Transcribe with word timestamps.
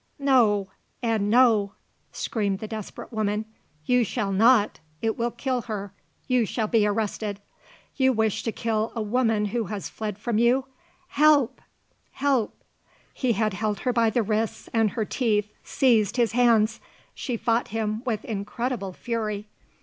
no! 0.17 0.67
and 1.03 1.29
no!" 1.29 1.73
screamed 2.11 2.57
the 2.57 2.67
desperate 2.67 3.13
woman. 3.13 3.45
"You 3.85 4.03
shall 4.03 4.31
not! 4.31 4.79
It 4.99 5.15
will 5.15 5.29
kill 5.29 5.61
her! 5.69 5.93
You 6.27 6.43
shall 6.47 6.65
be 6.65 6.87
arrested! 6.87 7.39
You 7.97 8.11
wish 8.11 8.41
to 8.41 8.51
kill 8.51 8.91
a 8.95 9.01
woman 9.03 9.45
who 9.53 9.65
has 9.65 9.89
fled 9.89 10.17
from 10.17 10.39
you! 10.39 10.65
Help! 11.09 11.61
Help!" 12.13 12.63
He 13.13 13.33
had 13.33 13.53
her 13.53 13.93
by 13.93 14.09
the 14.09 14.23
wrists 14.23 14.69
and 14.73 14.89
her 14.89 15.05
teeth 15.05 15.53
seized 15.63 16.17
his 16.17 16.31
hands. 16.31 16.79
She 17.13 17.37
fought 17.37 17.67
him 17.67 18.01
with 18.03 18.25
incredible 18.25 18.93
fury. 18.93 19.49